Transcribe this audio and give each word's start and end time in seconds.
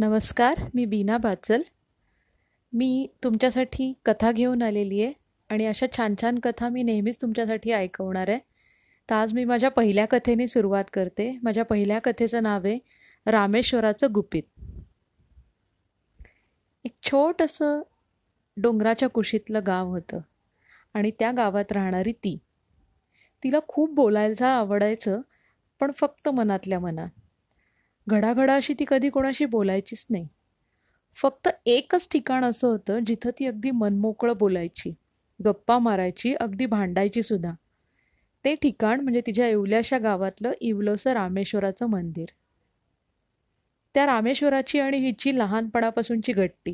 नमस्कार 0.00 0.54
मी 0.74 0.84
बीना 0.84 1.18
बाचल. 1.18 1.62
मी 2.72 3.06
तुमच्यासाठी 3.24 3.92
कथा 4.04 4.32
घेऊन 4.32 4.62
आलेली 4.62 5.02
आहे 5.02 5.12
आणि 5.48 5.66
अशा 5.66 5.86
छान 5.96 6.14
छान 6.22 6.38
कथा 6.42 6.68
मी 6.68 6.82
नेहमीच 6.82 7.22
तुमच्यासाठी 7.22 7.72
ऐकवणार 7.72 8.28
आहे. 8.28 8.38
तर 9.10 9.14
आज 9.14 9.32
मी 9.32 9.44
माझ्या 9.44 9.70
पहिल्या 9.70 10.06
कथेने 10.06 10.46
सुरुवात 10.46 10.84
करते. 10.92 11.38
माझ्या 11.42 11.64
पहिल्या 11.64 11.98
कथेचं 11.98 12.42
नाव 12.42 12.60
आहे 12.64 12.78
रामेश्वराचं 13.26 14.06
गुपित. 14.14 14.42
एक 16.84 16.94
छोटंसं 17.02 17.82
डोंगराच्या 18.56 19.08
कुशीतलं 19.08 19.60
गाव 19.66 19.88
होतं 19.88 20.20
आणि 20.94 21.10
त्या 21.10 21.32
गावात 21.32 21.72
राहणारी 21.72 22.12
ती. 22.12 22.38
तिला 23.44 23.58
खूप 23.68 23.94
बोलायचं 23.94 24.46
आवडायचं 24.46 25.20
पण 25.80 25.90
फक्त 25.90 26.28
मनातल्या 26.28 26.80
मनात. 26.80 27.08
घडाघडा 28.08 28.54
अशी 28.54 28.74
ती 28.74 28.84
कधी 28.88 29.08
कोणाशी 29.10 29.44
बोलायचीच 29.44 30.06
नाही. 30.10 30.26
फक्त 31.16 31.48
एकच 31.66 32.08
ठिकाण 32.12 32.44
असं 32.44 32.68
होतं 32.68 32.98
जिथं 33.06 33.30
ती 33.38 33.46
अगदी 33.46 33.70
मनमोकळं 33.70 34.36
बोलायची. 34.38 34.94
गप्पा 35.44 35.78
मारायची 35.78 36.34
अगदी 36.34 36.66
भांडायची 36.66 37.22
सुद्धा. 37.22 37.52
ते 38.44 38.54
ठिकाण 38.54 39.00
म्हणजे 39.00 39.20
तिच्या 39.26 39.48
येवल्याशा 39.48 39.98
गावातलं 39.98 40.52
इवलोसं 40.60 41.12
रामेश्वराचं 41.12 41.86
मंदिर. 41.86 42.26
त्या 43.94 44.06
रामेश्वराची 44.06 44.80
आणि 44.80 44.98
हिची 44.98 45.38
लहानपणापासूनची 45.38 46.32
गट्टी. 46.32 46.72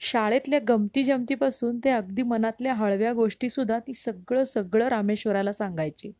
शाळेतल्या 0.00 0.58
गमती 0.68 1.04
जमतीपासून 1.04 1.78
ते 1.84 1.90
अगदी 1.90 2.22
मनातल्या 2.22 2.74
हळव्या 2.74 3.12
गोष्टीसुद्धा 3.12 3.78
ती 3.78 3.92
सगळं 3.94 4.44
सगळं 4.44 4.88
रामेश्वराला 4.88 5.52
सांगायची. 5.52 6.12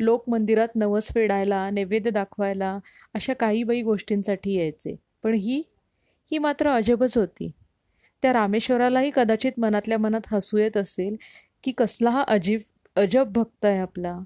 लोक 0.00 0.24
मंदिरात 0.28 0.68
नवस 0.74 1.12
फेडायला 1.14 1.70
नैवेद्य 1.70 2.10
दाखवायला 2.10 2.78
अशा 3.14 3.34
काही 3.34 3.62
बाई 3.62 3.82
गोष्टींसाठी 3.82 4.52
यायचे. 4.54 4.96
पण 5.22 5.34
ही 5.34 5.62
ही 6.30 6.38
मात्र 6.38 6.70
अजबच 6.70 7.16
होती. 7.18 7.50
त्या 8.22 8.32
रामेश्वरालाही 8.32 9.10
कदाचित 9.14 9.52
मनातल्या 9.58 9.98
मनात 9.98 10.20
हसू 10.26 10.58
येत 10.58 10.76
असेल 10.76 11.16
की 11.64 11.72
कसला 11.72 12.10
हा 12.10 12.24
अजीब 12.28 12.60
अजब 12.96 13.32
भक्त 13.32 13.64
आहे 13.64 13.78
आपला. 13.78 14.18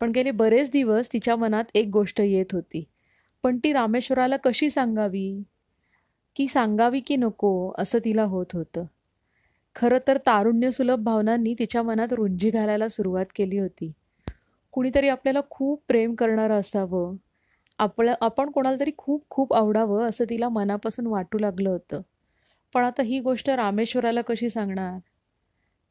पण 0.00 0.10
गेले 0.10 0.30
बरेच 0.30 0.70
दिवस 0.70 1.12
तिच्या 1.12 1.36
मनात 1.36 1.64
एक 1.74 1.88
गोष्ट 1.88 2.20
येत 2.20 2.46
होती. 2.52 2.84
पण 3.42 3.58
ती 3.58 3.72
रामेश्वराला 3.72 4.36
कशी 4.36 4.70
सांगावी? 4.70 5.42
की 6.36 6.48
सांगावी 6.48 7.00
की 7.00 7.16
नको 7.16 7.72
असं 7.78 7.98
तिला 8.04 8.22
होत 8.22 8.46
होतं. 8.52 8.84
खरं 9.76 9.98
तर 10.08 10.18
तारुण्यसुलभ 10.18 10.98
भावनांनी 10.98 11.54
तिच्या 11.58 11.82
मनात 11.82 12.12
रुंजी 12.12 12.50
घालायला 12.50 12.88
सुरुवात 12.88 13.26
केली 13.36 13.58
होती. 13.58 13.92
कुणीतरी 14.72 15.08
आपल्याला 15.08 15.40
खूप 15.50 15.82
प्रेम 15.88 16.14
करणारं 16.14 16.60
असावं. 16.60 17.16
आपलं 17.78 18.14
आपण 18.20 18.50
कोणाला 18.50 18.76
तरी 18.80 18.90
खूप 18.98 19.24
खूप 19.30 19.54
आवडावं 19.54 20.08
असं 20.08 20.24
तिला 20.30 20.48
मनापासून 20.48 21.06
वाटू 21.06 21.38
लागलं 21.38 21.70
होतं. 21.70 22.00
पण 22.74 22.84
आता 22.84 23.02
ही 23.02 23.20
गोष्ट 23.20 23.50
रामेश्वराला 23.50 24.20
कशी 24.20 24.50
सांगणार? 24.50 24.98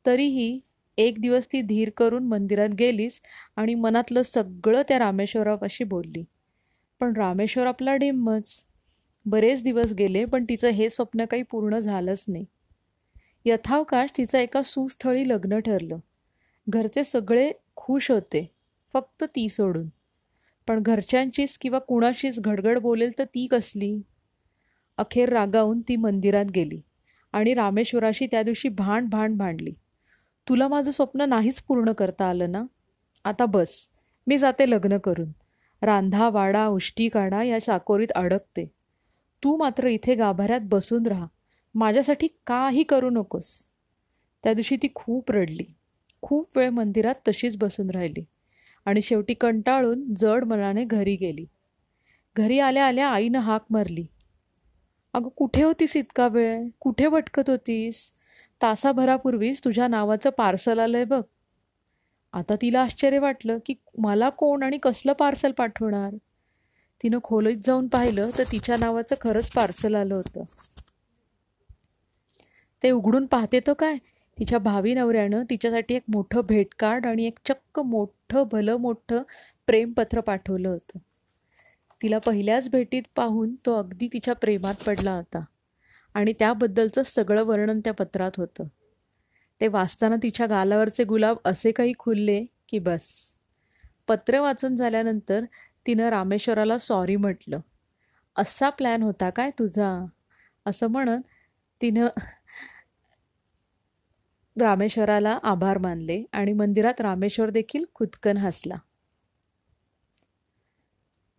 तरीही 0.05 0.59
एक 0.97 1.21
दिवस 1.21 1.47
ती 1.53 1.61
धीर 1.61 1.89
करून 1.97 2.27
मंदिरात 2.27 2.69
गेलीच 2.69 3.21
आणि 3.55 3.75
मनातलं 3.75 4.21
सगळं 4.21 4.81
त्या 4.87 4.99
रामेश्वरापाशी 4.99 5.83
बोलली. 5.83 6.23
पण 6.99 7.13
रामेश्वर 7.15 7.67
आपला 7.67 7.95
डिम्मच. 7.95 8.65
बरेच 9.25 9.63
दिवस 9.63 9.93
गेले 9.93 10.25
पण 10.25 10.45
तिचं 10.49 10.69
हे 10.69 10.89
स्वप्न 10.89 11.25
काही 11.25 11.43
पूर्ण 11.43 11.79
झालंच 11.79 12.25
नाही. 12.27 12.45
यथावकाश 13.45 14.09
तिचं 14.17 14.37
एका 14.37 14.61
सुस्थळी 14.61 15.29
लग्न 15.29 15.59
ठरलं. 15.59 15.97
घरचे 16.69 17.03
सगळे 17.03 17.51
खुश 17.75 18.11
होते. 18.11 18.60
फक्त 18.93 19.23
ती 19.23 19.49
सोडून. 19.49 19.87
पण 20.67 20.83
घरच्यांचीच 20.83 21.57
किंवा 21.57 21.79
कुणाशीच 21.79 22.39
घडघड 22.39 22.79
बोलेल 22.79 23.11
तर 23.19 23.23
ती 23.23 23.47
कसली? 23.47 24.01
अखेर 24.97 25.29
रागावून 25.29 25.81
ती 25.81 25.95
मंदिरात 25.95 26.45
गेली 26.45 26.81
आणि 27.31 27.53
रामेश्वराशी 27.53 28.25
त्या 28.25 28.43
दिवशी 28.43 28.69
भांड 28.69 29.09
भांड 29.09 29.37
भांडली. 29.37 29.71
तुला 30.49 30.67
माझं 30.67 30.91
स्वप्न 30.91 31.21
नाहीच 31.21 31.61
पूर्ण 31.61 31.91
करता 31.91 32.25
आलं 32.25 32.51
ना? 32.51 32.63
आता 33.25 33.45
बस 33.45 33.89
मी 34.27 34.37
जाते 34.37 34.69
लग्न 34.69 34.97
करून. 34.97 35.31
रांधा 35.81 36.29
वाडा 36.29 36.67
उष्टी 36.67 37.09
काढा 37.09 37.43
या 37.43 37.59
चाकोरीत 37.59 38.11
अडकते. 38.11 38.71
तू 39.43 39.57
मात्र 39.57 39.87
इथे 39.87 40.15
गाभाऱ्यात 40.15 40.61
बसून 40.63 41.05
राहा. 41.05 41.27
माझ्यासाठी 41.75 42.27
काही 42.47 42.83
करू 42.83 43.09
नकोस. 43.09 43.67
त्या 44.43 44.53
दिवशी 44.53 44.75
ती 44.75 44.87
खूप 44.95 45.31
रडली. 45.31 45.65
खूप 46.21 46.57
वेळ 46.57 46.69
मंदिरात 46.69 47.15
तशीच 47.27 47.57
बसून 47.57 47.89
राहिली. 47.89 48.25
आणि 48.85 49.01
शेवटी 49.01 49.33
कंटाळून 49.33 50.13
जड 50.13 50.43
मनाने 50.43 50.83
घरी 50.83 51.15
गेली. 51.15 51.45
घरी 52.37 52.59
आल्या 52.59 52.85
आल्या 52.85 53.09
आईनं 53.09 53.39
हाक 53.39 53.65
मारली. 53.69 54.05
अगं 55.13 55.29
कुठे 55.29 55.63
होतीस 55.63 55.97
इतका 55.97 56.27
वेळ? 56.27 56.67
कुठे 56.79 57.07
भटकत 57.07 57.49
होतीस? 57.49 58.11
तासाभरापूर्वीच 58.61 59.63
तुझ्या 59.63 59.87
नावाचं 59.87 60.29
पार्सल 60.29 60.79
आलंय 60.79 61.05
बघ. 61.05 61.21
आता 62.33 62.55
तिला 62.61 62.81
आश्चर्य 62.81 63.19
वाटलं 63.19 63.57
की 63.65 63.73
मला 63.97 64.29
कोण 64.29 64.63
आणि 64.63 64.77
कसलं 64.77 65.13
पार्सल 65.13 65.51
पाठवणार? 65.51 66.15
तिनं 67.03 67.19
खोलीत 67.23 67.57
जाऊन 67.65 67.87
पाहिलं 67.87 68.29
तर 68.37 68.43
तिच्या 68.51 68.77
नावाचं 68.77 69.15
खरंच 69.21 69.51
पार्सल 69.51 69.95
आलं 69.95 70.15
होतं. 70.15 70.43
ते 72.83 72.91
उघडून 72.91 73.25
पाहते 73.25 73.59
तो 73.59 73.73
काय? 73.73 73.97
तिच्या 74.41 74.59
भावी 74.59 74.93
नवऱ्यानं 74.93 75.43
तिच्यासाठी 75.49 75.95
एक 75.95 76.03
मोठं 76.07 76.41
भेटकार्ड 76.41 77.05
आणि 77.05 77.25
एक 77.25 77.39
चक्क 77.45 77.79
मोठं 77.79 78.43
भलं 78.51 78.75
मोठं 78.75 79.21
प्रेमपत्र 79.67 80.21
पाठवलं 80.21 80.69
होतं. 80.69 80.99
तिला 82.01 82.19
पहिल्याच 82.19 82.69
भेटीत 82.69 83.03
पाहून 83.15 83.55
तो 83.65 83.79
अगदी 83.79 84.07
तिच्या 84.13 84.35
प्रेमात 84.35 84.73
पडला 84.87 85.11
होता 85.11 85.43
आणि 86.13 86.33
त्याबद्दलचं 86.39 87.03
सगळं 87.03 87.43
वर्णन 87.43 87.79
त्या 87.79 87.93
पत्रात 87.93 88.31
होतं. 88.37 88.63
ते 89.61 89.67
वाचताना 89.67 90.15
तिच्या 90.23 90.45
गालावरचे 90.45 91.03
गुलाब 91.03 91.37
असे 91.45 91.71
काही 91.71 91.93
खुलले 91.99 92.45
की 92.69 92.79
बस. 92.79 93.35
पत्र 94.07 94.39
वाचून 94.39 94.75
झाल्यानंतर 94.75 95.45
तिनं 95.87 96.09
रामेश्वराला 96.09 96.77
सॉरी 96.77 97.15
म्हटलं. 97.15 97.59
असा 98.35 98.69
प्लॅन 98.69 99.03
होता 99.03 99.29
काय 99.29 99.49
तुझा? 99.49 100.05
असं 100.65 100.87
म्हणत 100.87 101.21
तिनं 101.81 102.07
रामेश्वराला 104.59 105.39
आभार 105.43 105.77
मानले 105.77 106.23
आणि 106.31 106.53
मंदिरात 106.53 107.01
रामेश्वर 107.01 107.49
देखील 107.49 107.85
खुदकन 107.93 108.37
हसला. 108.37 108.75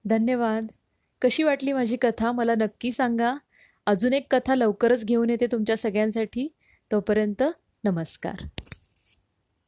धन्यवाद. 0.04 0.66
कशी 1.22 1.42
वाटली 1.42 1.72
माझी 1.72 1.96
कथा? 1.96 2.32
मला 2.32 2.54
नक्की 2.54 2.92
सांगा. 2.92 3.34
अजून 3.86 4.12
एक 4.12 4.34
कथा 4.34 4.54
लवकरच 4.54 5.04
घेऊन 5.04 5.30
येते 5.30 5.46
तुमच्या 5.46 5.76
सगळ्यांसाठी. 5.76 6.48
तोपर्यंत 6.92 7.42
नमस्कार. 7.84 8.48